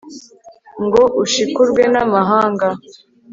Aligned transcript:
ngo 0.85 1.03
ushikurwe 1.23 1.83
n'amahanga 1.93 2.67